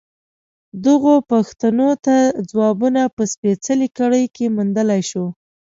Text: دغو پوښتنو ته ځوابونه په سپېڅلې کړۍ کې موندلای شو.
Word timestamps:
دغو 0.85 1.13
پوښتنو 1.31 1.89
ته 2.05 2.15
ځوابونه 2.49 3.01
په 3.15 3.23
سپېڅلې 3.33 3.87
کړۍ 3.97 4.25
کې 4.35 4.45
موندلای 4.55 5.01
شو. 5.09 5.25